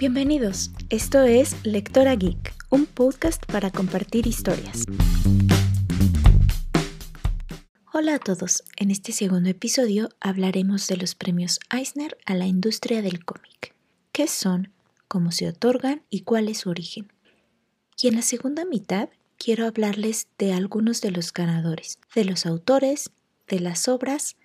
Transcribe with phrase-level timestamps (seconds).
[0.00, 4.86] Bienvenidos, esto es Lectora Geek, un podcast para compartir historias.
[7.92, 13.02] Hola a todos, en este segundo episodio hablaremos de los premios Eisner a la industria
[13.02, 13.74] del cómic.
[14.10, 14.72] ¿Qué son?
[15.06, 16.00] ¿Cómo se otorgan?
[16.08, 17.12] ¿Y cuál es su origen?
[18.00, 23.10] Y en la segunda mitad quiero hablarles de algunos de los ganadores, de los autores,
[23.48, 24.38] de las obras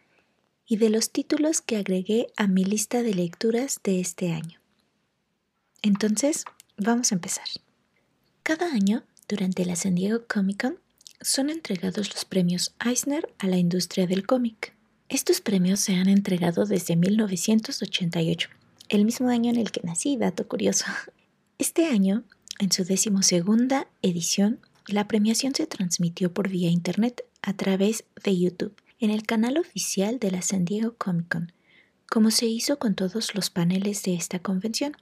[0.68, 4.60] y de los títulos que agregué a mi lista de lecturas de este año.
[5.86, 6.46] Entonces,
[6.78, 7.46] vamos a empezar.
[8.42, 10.80] Cada año, durante la San Diego Comic Con,
[11.22, 14.74] son entregados los premios Eisner a la industria del cómic.
[15.10, 18.50] Estos premios se han entregado desde 1988,
[18.90, 20.86] el mismo año en el que nací, dato curioso.
[21.60, 22.24] Este año,
[22.58, 28.76] en su decimosegunda edición, la premiación se transmitió por vía internet a través de YouTube,
[29.00, 31.52] en el canal oficial de la San Diego Comic Con,
[32.10, 34.98] como se hizo con todos los paneles de esta convención.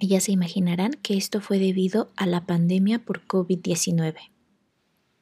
[0.00, 4.16] Ya se imaginarán que esto fue debido a la pandemia por COVID-19.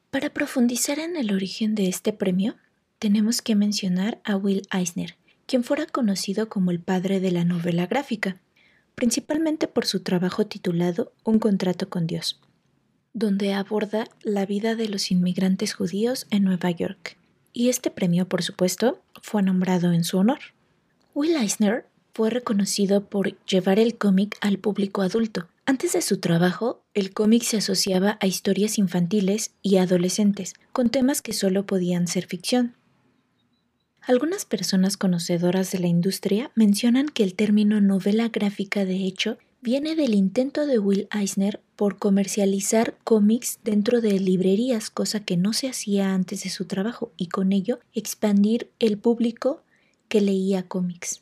[0.09, 2.55] Para profundizar en el origen de este premio,
[2.97, 7.87] tenemos que mencionar a Will Eisner, quien fuera conocido como el padre de la novela
[7.87, 8.37] gráfica,
[8.95, 12.39] principalmente por su trabajo titulado Un contrato con Dios,
[13.13, 17.17] donde aborda la vida de los inmigrantes judíos en Nueva York.
[17.51, 20.39] Y este premio, por supuesto, fue nombrado en su honor.
[21.13, 25.47] Will Eisner fue reconocido por llevar el cómic al público adulto.
[25.65, 31.21] Antes de su trabajo, el cómic se asociaba a historias infantiles y adolescentes, con temas
[31.21, 32.75] que solo podían ser ficción.
[34.01, 39.95] Algunas personas conocedoras de la industria mencionan que el término novela gráfica de hecho viene
[39.95, 45.67] del intento de Will Eisner por comercializar cómics dentro de librerías, cosa que no se
[45.69, 49.61] hacía antes de su trabajo, y con ello expandir el público
[50.07, 51.21] que leía cómics.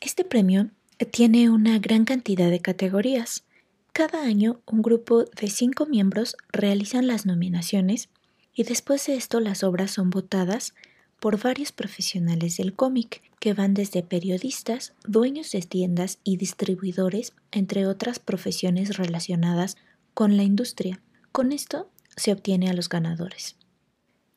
[0.00, 0.70] Este premio
[1.10, 3.44] tiene una gran cantidad de categorías.
[3.92, 8.08] Cada año un grupo de cinco miembros realizan las nominaciones
[8.54, 10.74] y después de esto las obras son votadas
[11.20, 17.86] por varios profesionales del cómic, que van desde periodistas, dueños de tiendas y distribuidores, entre
[17.86, 19.76] otras profesiones relacionadas
[20.14, 21.02] con la industria.
[21.30, 23.56] Con esto se obtiene a los ganadores.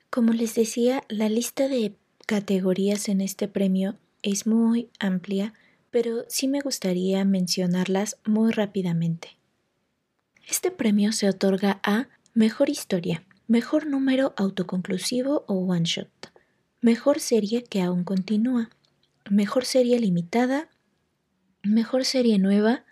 [0.09, 1.95] Como les decía, la lista de
[2.27, 5.53] categorías en este premio es muy amplia,
[5.91, 9.37] pero sí me gustaría mencionarlas muy rápidamente.
[10.49, 16.09] Este premio se otorga a Mejor Historia, Mejor Número Autoconclusivo o One Shot,
[16.81, 18.69] Mejor Serie que aún continúa,
[19.29, 20.69] Mejor Serie Limitada,
[21.61, 22.85] Mejor Serie Nueva,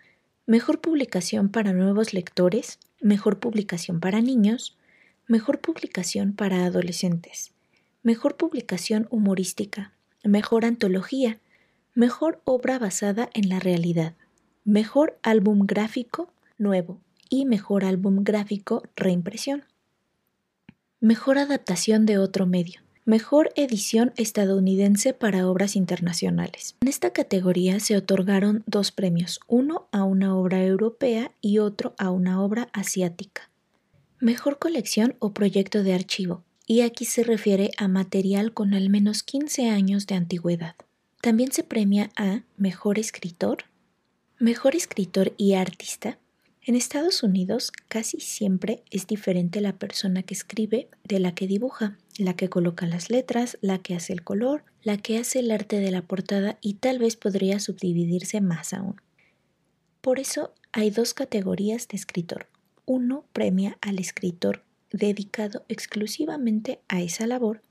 [0.46, 4.78] Mejor Publicación para Nuevos Lectores, Mejor Publicación para Niños,
[5.26, 7.52] Mejor Publicación para Adolescentes,
[8.02, 9.92] Mejor Publicación Humorística,
[10.24, 11.40] Mejor antología,
[11.94, 14.14] mejor obra basada en la realidad,
[14.64, 19.64] mejor álbum gráfico nuevo y mejor álbum gráfico reimpresión.
[21.00, 22.82] Mejor adaptación de otro medio.
[23.04, 26.76] Mejor edición estadounidense para obras internacionales.
[26.82, 32.12] En esta categoría se otorgaron dos premios, uno a una obra europea y otro a
[32.12, 33.50] una obra asiática.
[34.20, 39.22] Mejor colección o proyecto de archivo y aquí se refiere a material con al menos
[39.22, 40.76] 15 años de antigüedad.
[41.20, 43.64] También se premia a Mejor Escritor,
[44.38, 46.18] Mejor Escritor y Artista.
[46.64, 51.98] En Estados Unidos casi siempre es diferente la persona que escribe de la que dibuja,
[52.18, 55.80] la que coloca las letras, la que hace el color, la que hace el arte
[55.80, 59.00] de la portada y tal vez podría subdividirse más aún.
[60.00, 62.48] Por eso hay dos categorías de escritor.
[62.84, 67.62] Uno premia al escritor dedicado exclusivamente a esa labor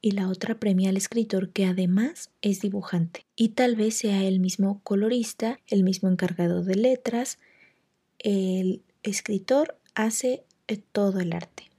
[0.00, 4.40] y la otra premia al escritor que además es dibujante y tal vez sea el
[4.40, 7.38] mismo colorista, el mismo encargado de letras,
[8.18, 10.44] el escritor hace
[10.92, 11.70] todo el arte.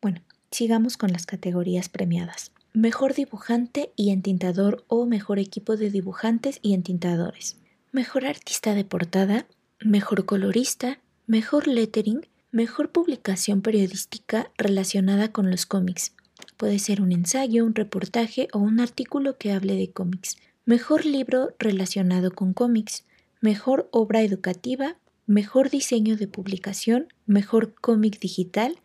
[0.00, 2.52] Bueno, sigamos con las categorías premiadas.
[2.72, 7.56] Mejor dibujante y entintador o mejor equipo de dibujantes y entintadores.
[7.92, 9.46] Mejor artista de portada,
[9.80, 12.26] mejor colorista, mejor lettering,
[12.56, 16.14] Mejor publicación periodística relacionada con los cómics.
[16.56, 20.38] Puede ser un ensayo, un reportaje o un artículo que hable de cómics.
[20.64, 23.04] Mejor libro relacionado con cómics.
[23.42, 24.96] Mejor obra educativa.
[25.26, 27.08] Mejor diseño de publicación.
[27.26, 28.78] Mejor cómic digital.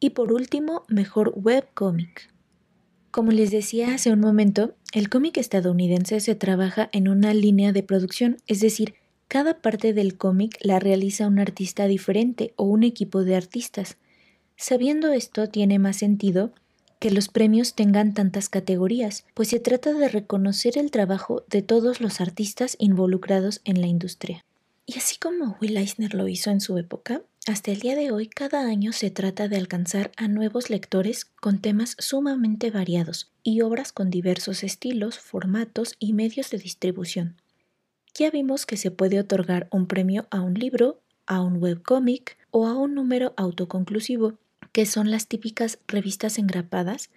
[0.00, 2.28] Y por último, mejor webcómic.
[3.10, 7.82] Como les decía hace un momento, el cómic estadounidense se trabaja en una línea de
[7.82, 8.96] producción, es decir,
[9.28, 13.98] cada parte del cómic la realiza un artista diferente o un equipo de artistas.
[14.56, 16.52] Sabiendo esto, tiene más sentido
[16.98, 22.00] que los premios tengan tantas categorías, pues se trata de reconocer el trabajo de todos
[22.00, 24.44] los artistas involucrados en la industria.
[24.84, 28.26] Y así como Will Eisner lo hizo en su época, hasta el día de hoy
[28.26, 33.92] cada año se trata de alcanzar a nuevos lectores con temas sumamente variados y obras
[33.92, 37.36] con diversos estilos, formatos y medios de distribución.
[38.18, 42.66] Ya vimos que se puede otorgar un premio a un libro, a un webcómic o
[42.66, 44.34] a un número autoconclusivo,
[44.72, 47.10] que son las típicas revistas engrapadas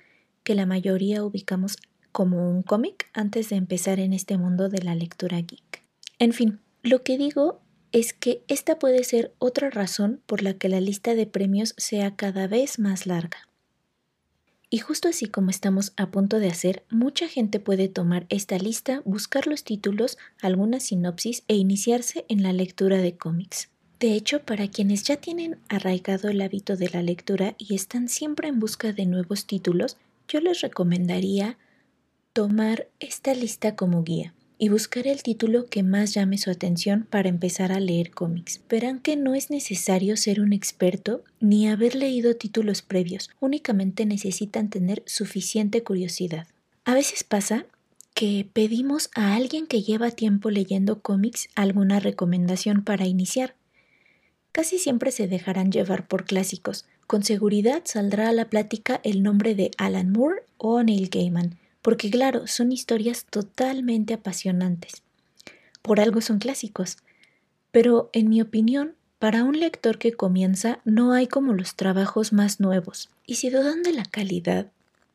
[0.43, 1.77] que la mayoría ubicamos
[2.11, 5.81] como un cómic antes de empezar en este mundo de la lectura geek.
[6.19, 7.61] En fin, lo que digo
[7.91, 12.15] es que esta puede ser otra razón por la que la lista de premios sea
[12.15, 13.47] cada vez más larga.
[14.73, 19.01] Y justo así como estamos a punto de hacer, mucha gente puede tomar esta lista,
[19.03, 23.69] buscar los títulos, alguna sinopsis e iniciarse en la lectura de cómics.
[23.99, 28.47] De hecho, para quienes ya tienen arraigado el hábito de la lectura y están siempre
[28.47, 29.97] en busca de nuevos títulos,
[30.29, 31.57] yo les recomendaría
[32.31, 34.33] tomar esta lista como guía
[34.63, 38.61] y buscar el título que más llame su atención para empezar a leer cómics.
[38.69, 44.69] Verán que no es necesario ser un experto ni haber leído títulos previos, únicamente necesitan
[44.69, 46.45] tener suficiente curiosidad.
[46.85, 47.65] A veces pasa
[48.13, 53.55] que pedimos a alguien que lleva tiempo leyendo cómics alguna recomendación para iniciar.
[54.51, 56.85] Casi siempre se dejarán llevar por clásicos.
[57.07, 62.09] Con seguridad saldrá a la plática el nombre de Alan Moore o Neil Gaiman, porque
[62.09, 65.03] claro, son historias totalmente apasionantes.
[65.81, 66.97] Por algo son clásicos.
[67.71, 72.59] Pero, en mi opinión, para un lector que comienza no hay como los trabajos más
[72.59, 73.09] nuevos.
[73.25, 74.71] Y si dudan de la calidad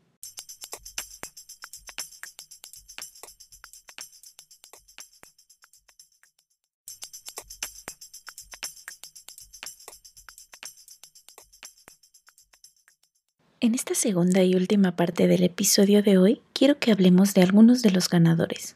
[13.60, 17.84] En esta segunda y última parte del episodio de hoy, quiero que hablemos de algunos
[17.84, 18.76] de los ganadores.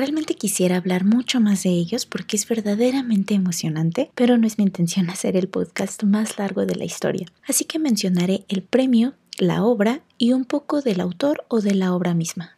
[0.00, 4.64] Realmente quisiera hablar mucho más de ellos porque es verdaderamente emocionante, pero no es mi
[4.64, 7.26] intención hacer el podcast más largo de la historia.
[7.46, 11.92] Así que mencionaré el premio, la obra y un poco del autor o de la
[11.92, 12.56] obra misma.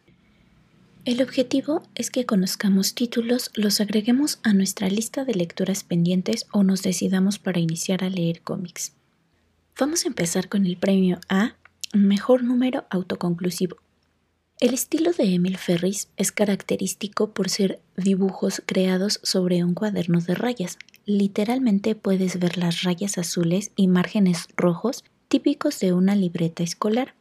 [1.03, 6.63] El objetivo es que conozcamos títulos, los agreguemos a nuestra lista de lecturas pendientes o
[6.63, 8.93] nos decidamos para iniciar a leer cómics.
[9.77, 11.57] Vamos a empezar con el premio A,
[11.93, 13.82] Mejor número autoconclusivo.
[14.63, 20.35] El estilo de Emil Ferris es característico por ser dibujos creados sobre un cuaderno de
[20.35, 20.77] rayas.
[21.05, 27.13] Literalmente puedes ver las rayas azules y márgenes rojos típicos de una libreta escolar.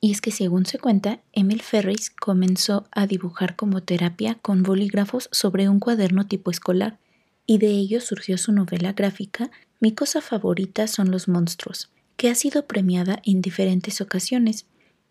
[0.00, 5.28] Y es que según se cuenta, Emil Ferris comenzó a dibujar como terapia con bolígrafos
[5.30, 6.98] sobre un cuaderno tipo escolar,
[7.46, 12.34] y de ello surgió su novela gráfica Mi cosa favorita son los monstruos, que ha
[12.34, 14.66] sido premiada en diferentes ocasiones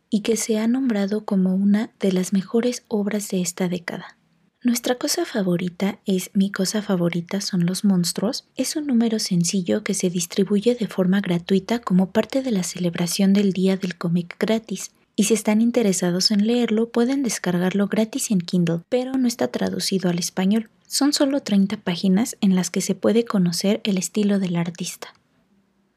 [0.10, 4.18] y que se ha nombrado como una de las mejores obras de esta década.
[4.64, 8.48] Nuestra cosa favorita es Mi cosa favorita son los monstruos.
[8.56, 13.34] Es un número sencillo que se distribuye de forma gratuita como parte de la celebración
[13.34, 14.92] del Día del Cómic gratis.
[15.16, 20.10] Y si están interesados en leerlo, pueden descargarlo gratis en Kindle, pero no está traducido
[20.10, 20.70] al español.
[20.86, 25.14] Son solo 30 páginas en las que se puede conocer el estilo del artista.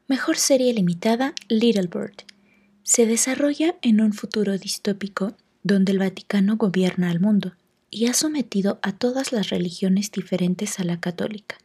[0.07, 2.30] Mejor serie limitada, Little Bird
[2.83, 5.33] se desarrolla en un futuro distópico
[5.63, 7.53] donde el Vaticano gobierna al mundo
[7.89, 11.57] y ha sometido a todas las religiones diferentes a la católica.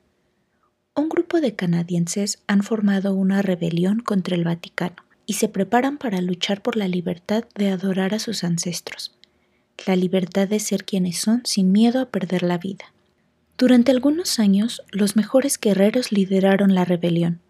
[0.94, 4.96] Un grupo de canadienses han formado una rebelión contra el Vaticano
[5.26, 9.14] y se preparan para luchar por la libertad de adorar a sus ancestros,
[9.86, 12.92] la libertad de ser quienes son sin miedo a perder la vida.
[13.58, 17.40] Durante algunos años, los mejores guerreros lideraron la rebelión,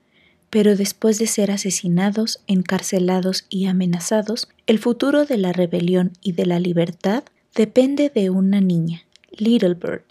[0.51, 6.47] pero después de ser asesinados, encarcelados y amenazados, el futuro de la rebelión y de
[6.47, 7.25] la libertad
[7.55, 10.05] depende de una niña, Little Bird.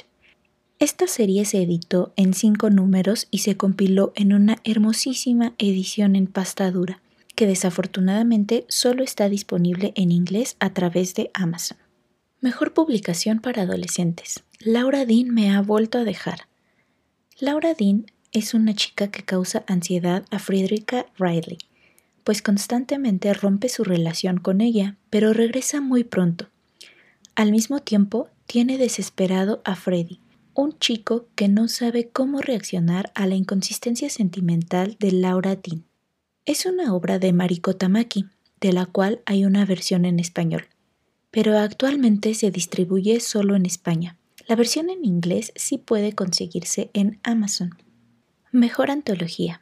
[0.77, 6.27] Esta serie se editó en cinco números y se compiló en una hermosísima edición en
[6.27, 7.01] pasta dura,
[7.33, 11.77] que desafortunadamente solo está disponible en inglés a través de Amazon.
[12.41, 14.43] Mejor publicación para adolescentes.
[14.59, 16.47] Laura Dean me ha vuelto a dejar.
[17.39, 21.57] Laura Dean es una chica que causa ansiedad a Friedrika Riley,
[22.25, 26.49] pues constantemente rompe su relación con ella, pero regresa muy pronto.
[27.35, 30.19] Al mismo tiempo, tiene desesperado a Freddy,
[30.53, 35.85] un chico que no sabe cómo reaccionar a la inconsistencia sentimental de Laura Dean.
[36.45, 38.25] Es una obra de Mariko Tamaki,
[38.59, 40.65] de la cual hay una versión en español,
[41.31, 44.17] pero actualmente se distribuye solo en España.
[44.45, 47.84] La versión en inglés sí puede conseguirse en Amazon.
[48.55, 49.59] Mejor antología.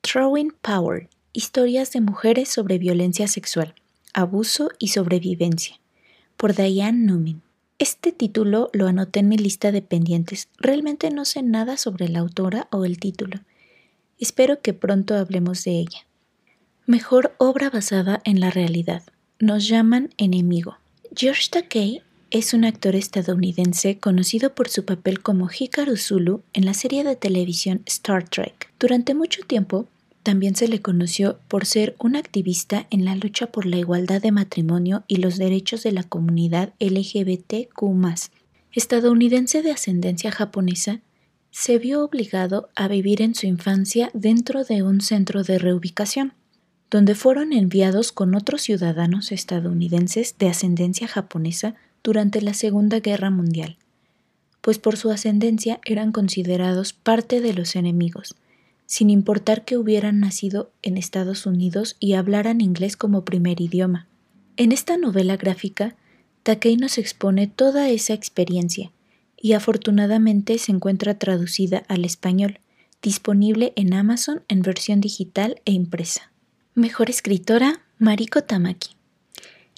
[0.00, 1.08] Throwing Power.
[1.32, 3.76] Historias de mujeres sobre violencia sexual,
[4.12, 5.78] abuso y sobrevivencia.
[6.36, 7.42] Por Diane Newman.
[7.78, 10.48] Este título lo anoté en mi lista de pendientes.
[10.58, 13.38] Realmente no sé nada sobre la autora o el título.
[14.18, 16.04] Espero que pronto hablemos de ella.
[16.86, 19.04] Mejor obra basada en la realidad.
[19.38, 20.78] Nos llaman enemigo.
[21.14, 22.02] George Takei
[22.34, 27.14] es un actor estadounidense conocido por su papel como Hikaru Zulu en la serie de
[27.14, 28.72] televisión Star Trek.
[28.80, 29.86] Durante mucho tiempo
[30.24, 34.32] también se le conoció por ser un activista en la lucha por la igualdad de
[34.32, 37.84] matrimonio y los derechos de la comunidad LGBTQ.
[38.72, 41.02] Estadounidense de ascendencia japonesa,
[41.52, 46.32] se vio obligado a vivir en su infancia dentro de un centro de reubicación,
[46.90, 53.76] donde fueron enviados con otros ciudadanos estadounidenses de ascendencia japonesa durante la Segunda Guerra Mundial,
[54.60, 58.36] pues por su ascendencia eran considerados parte de los enemigos
[58.86, 64.06] sin importar que hubieran nacido en Estados Unidos y hablaran inglés como primer idioma.
[64.56, 65.96] En esta novela gráfica,
[66.42, 68.92] Takei nos expone toda esa experiencia
[69.36, 72.60] y afortunadamente se encuentra traducida al español,
[73.02, 76.30] disponible en Amazon en versión digital e impresa.
[76.74, 78.90] Mejor escritora, Mariko Tamaki.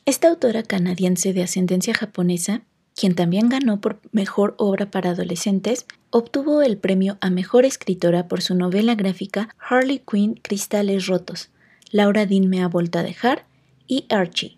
[0.07, 2.63] Esta autora canadiense de ascendencia japonesa
[2.95, 8.41] quien también ganó por Mejor Obra para Adolescentes, obtuvo el premio a Mejor Escritora por
[8.41, 11.51] su novela gráfica Harley Quinn Cristales Rotos,
[11.91, 13.45] Laura Dean me ha vuelto a dejar
[13.87, 14.57] y Archie.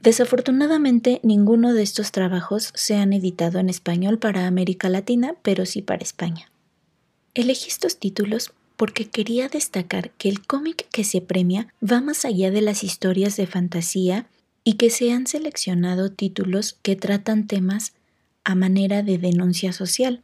[0.00, 5.82] Desafortunadamente, ninguno de estos trabajos se han editado en español para América Latina, pero sí
[5.82, 6.50] para España.
[7.34, 12.50] Elegí estos títulos porque quería destacar que el cómic que se premia va más allá
[12.50, 14.26] de las historias de fantasía
[14.64, 17.92] y que se han seleccionado títulos que tratan temas
[18.44, 20.22] a manera de denuncia social.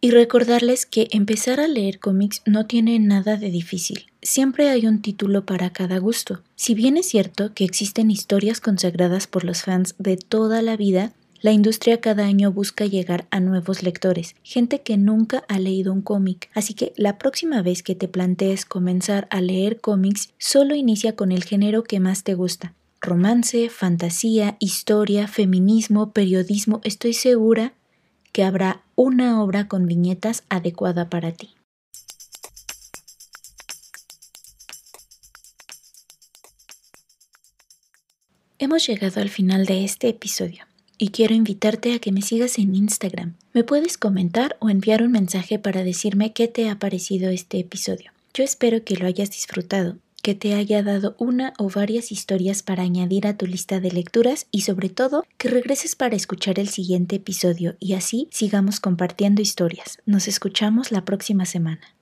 [0.00, 4.06] Y recordarles que empezar a leer cómics no tiene nada de difícil.
[4.20, 6.42] Siempre hay un título para cada gusto.
[6.56, 11.12] Si bien es cierto que existen historias consagradas por los fans de toda la vida,
[11.40, 16.02] la industria cada año busca llegar a nuevos lectores, gente que nunca ha leído un
[16.02, 21.16] cómic, así que la próxima vez que te plantees comenzar a leer cómics, solo inicia
[21.16, 27.74] con el género que más te gusta romance, fantasía, historia, feminismo, periodismo, estoy segura
[28.30, 31.50] que habrá una obra con viñetas adecuada para ti.
[38.58, 40.64] Hemos llegado al final de este episodio
[40.96, 43.34] y quiero invitarte a que me sigas en Instagram.
[43.52, 48.12] Me puedes comentar o enviar un mensaje para decirme qué te ha parecido este episodio.
[48.32, 52.84] Yo espero que lo hayas disfrutado que te haya dado una o varias historias para
[52.84, 57.16] añadir a tu lista de lecturas y sobre todo que regreses para escuchar el siguiente
[57.16, 59.98] episodio y así sigamos compartiendo historias.
[60.06, 61.96] Nos escuchamos la próxima semana.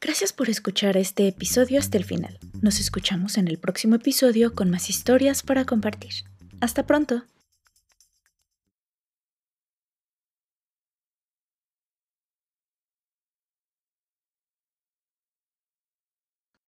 [0.00, 2.38] Gracias por escuchar este episodio hasta el final.
[2.62, 6.12] Nos escuchamos en el próximo episodio con más historias para compartir.
[6.60, 7.24] Hasta pronto.